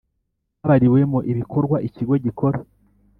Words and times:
Habariwemo 0.61 1.19
ibikorwa 1.31 1.77
ikigo 1.87 2.13
gikora 2.25 2.57